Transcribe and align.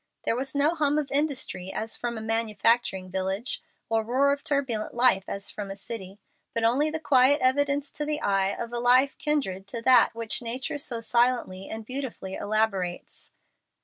There 0.25 0.35
was 0.35 0.55
no 0.55 0.73
hum 0.73 0.97
of 0.97 1.11
industry 1.11 1.71
as 1.71 1.95
from 1.95 2.17
a 2.17 2.21
manufacturing 2.21 3.11
village, 3.11 3.61
or 3.87 4.03
roar 4.03 4.31
of 4.31 4.43
turbulent 4.43 4.95
life 4.95 5.25
as 5.29 5.51
from 5.51 5.69
a 5.69 5.75
city, 5.75 6.19
but 6.55 6.63
only 6.63 6.89
the 6.89 6.99
quiet 6.99 7.39
evidence 7.39 7.91
to 7.91 8.03
the 8.05 8.19
eye 8.19 8.49
of 8.49 8.73
a 8.73 8.79
life 8.79 9.15
kindred 9.19 9.67
to 9.67 9.81
that 9.83 10.15
which 10.15 10.41
nature 10.41 10.79
so 10.79 11.01
silently 11.01 11.69
and 11.69 11.85
beautifully 11.85 12.33
elaborates. 12.33 13.29